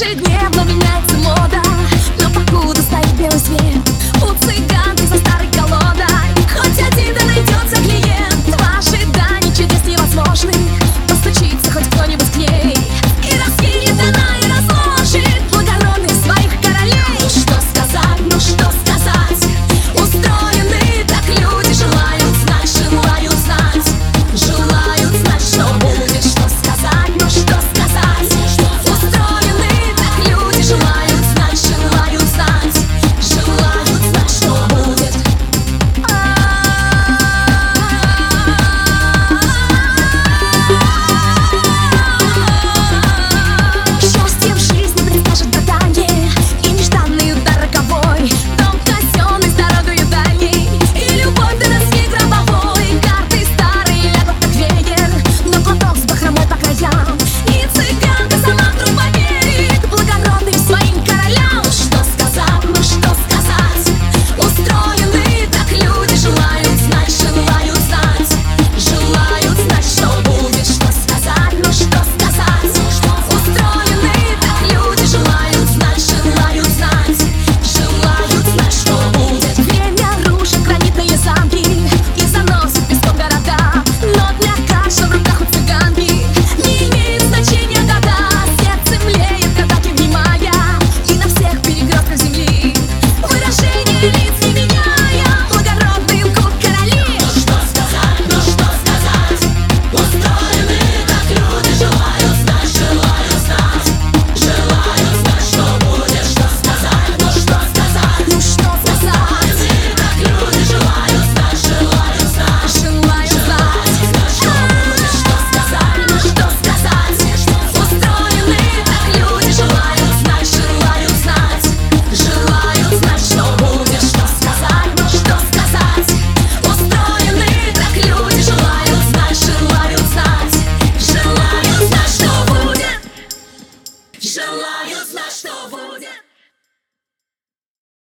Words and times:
Ежедневно 0.00 0.62
меняется 0.62 1.16
мода. 1.16 1.60
Но 2.22 2.30
покуда 2.30 2.80
стоит 2.80 3.14
белый 3.14 3.40
свет 3.40 3.87